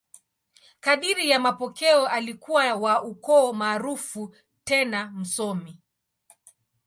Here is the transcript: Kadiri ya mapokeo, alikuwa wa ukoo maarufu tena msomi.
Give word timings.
Kadiri 0.79 1.29
ya 1.29 1.39
mapokeo, 1.39 2.07
alikuwa 2.07 2.75
wa 2.75 3.03
ukoo 3.03 3.53
maarufu 3.53 4.35
tena 4.63 5.07
msomi. 5.11 5.79